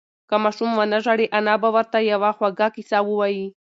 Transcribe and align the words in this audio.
که 0.29 0.35
ماشوم 0.43 0.71
ونه 0.77 0.97
ژاړي، 1.03 1.25
انا 1.37 1.55
به 1.61 1.69
ورته 1.75 1.97
یوه 2.11 2.29
خوږه 2.37 2.67
قصه 2.75 2.99
ووایي. 3.03 3.45